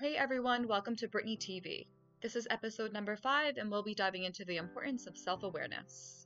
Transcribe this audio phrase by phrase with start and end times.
[0.00, 1.84] Hey everyone, welcome to Brittany TV.
[2.22, 6.24] This is episode number five, and we'll be diving into the importance of self awareness.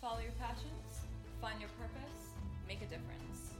[0.00, 1.04] Follow your passions,
[1.42, 2.32] find your purpose,
[2.66, 3.52] make a difference.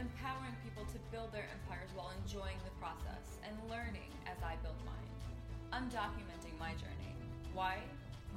[0.00, 4.80] Empowering people to build their empires while enjoying the process and learning as I build
[4.88, 5.12] mine.
[5.68, 7.12] I'm documenting my journey.
[7.52, 7.84] Why?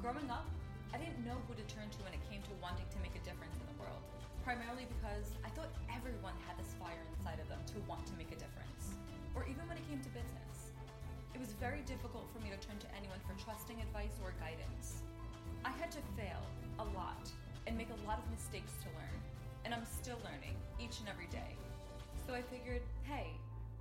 [0.04, 0.44] Growing up,
[0.92, 3.24] I didn't know who to turn to when it came to wanting to make a
[3.24, 4.04] difference in the world
[4.44, 6.61] primarily because I thought everyone had this
[7.72, 9.00] to want to make a difference,
[9.34, 10.76] or even when it came to business.
[11.32, 15.00] It was very difficult for me to turn to anyone for trusting advice or guidance.
[15.64, 16.44] I had to fail
[16.78, 17.24] a lot
[17.66, 19.18] and make a lot of mistakes to learn,
[19.64, 21.56] and I'm still learning each and every day.
[22.28, 23.32] So I figured, hey,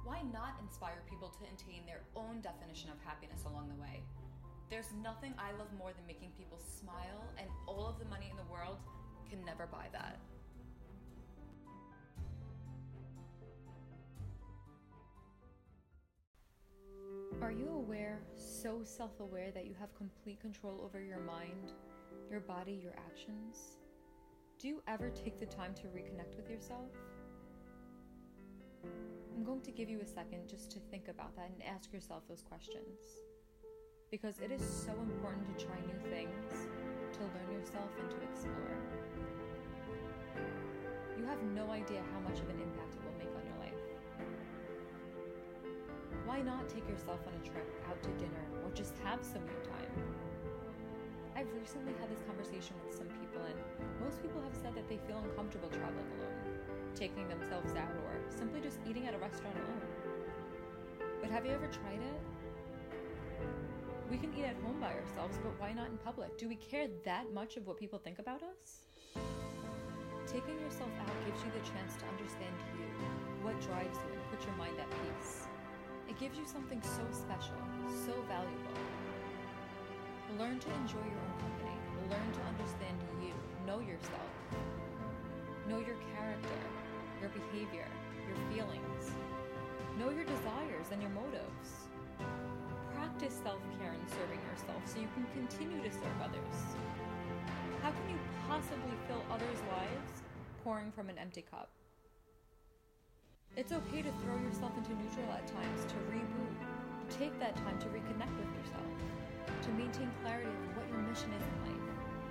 [0.07, 3.99] why not inspire people to attain their own definition of happiness along the way?
[4.71, 8.37] There's nothing I love more than making people smile, and all of the money in
[8.39, 8.79] the world
[9.29, 10.15] can never buy that.
[17.51, 21.73] Are you aware, so self aware, that you have complete control over your mind,
[22.29, 23.75] your body, your actions?
[24.57, 26.87] Do you ever take the time to reconnect with yourself?
[29.35, 32.23] I'm going to give you a second just to think about that and ask yourself
[32.29, 33.01] those questions.
[34.11, 36.53] Because it is so important to try new things,
[37.11, 38.77] to learn yourself, and to explore.
[41.19, 42.61] You have no idea how much of an
[46.31, 49.59] Why not take yourself on a trip, out to dinner, or just have some you
[49.67, 49.91] time?
[51.35, 53.59] I've recently had this conversation with some people, and
[53.99, 56.55] most people have said that they feel uncomfortable traveling alone,
[56.95, 59.83] taking themselves out, or simply just eating at a restaurant alone.
[61.19, 62.19] But have you ever tried it?
[64.07, 66.37] We can eat at home by ourselves, but why not in public?
[66.37, 68.87] Do we care that much of what people think about us?
[70.31, 72.87] Taking yourself out gives you the chance to understand you,
[73.43, 75.40] what drives you, and put your mind at peace.
[76.11, 77.55] It gives you something so special,
[77.87, 78.75] so valuable.
[80.37, 81.77] Learn to enjoy your own company.
[82.11, 83.31] Learn to understand you.
[83.65, 84.27] Know yourself.
[85.69, 86.59] Know your character,
[87.21, 87.87] your behavior,
[88.27, 89.15] your feelings.
[89.97, 91.87] Know your desires and your motives.
[92.91, 96.57] Practice self care and serving yourself so you can continue to serve others.
[97.81, 98.19] How can you
[98.49, 100.27] possibly fill others' lives
[100.65, 101.69] pouring from an empty cup?
[103.57, 106.55] It's okay to throw yourself into neutral at times, to reboot.
[107.11, 108.87] Take that time to reconnect with yourself,
[109.43, 111.87] to maintain clarity of what your mission is in life,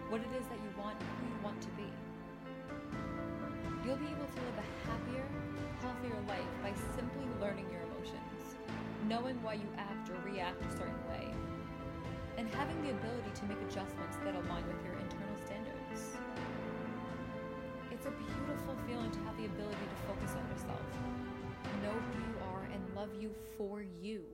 [0.08, 1.84] what it is that you want, who you want to be.
[3.84, 5.28] You'll be able to live a happier,
[5.84, 8.56] healthier life by simply learning your emotions,
[9.04, 11.28] knowing why you act or react a certain way,
[12.40, 15.19] and having the ability to make adjustments that align with your internal
[21.90, 24.24] know who you are, and love you for you.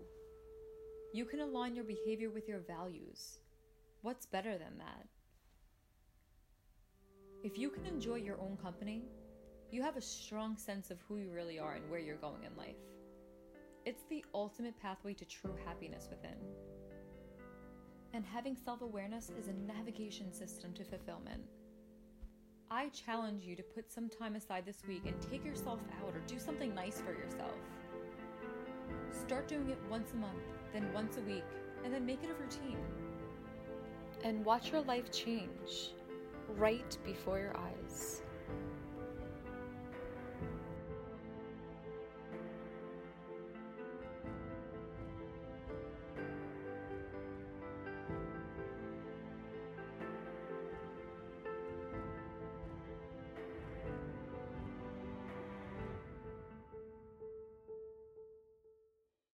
[1.12, 3.38] You can align your behavior with your values.
[4.02, 5.06] What's better than that?
[7.42, 9.04] If you can enjoy your own company,
[9.70, 12.56] you have a strong sense of who you really are and where you're going in
[12.56, 12.76] life.
[13.84, 16.36] It's the ultimate pathway to true happiness within.
[18.12, 21.42] And having self awareness is a navigation system to fulfillment.
[22.70, 26.20] I challenge you to put some time aside this week and take yourself out or
[26.26, 27.54] do something nice for yourself.
[29.12, 31.44] Start doing it once a month, then once a week,
[31.84, 32.78] and then make it a routine.
[34.24, 35.92] And watch your life change
[36.56, 38.22] right before your eyes.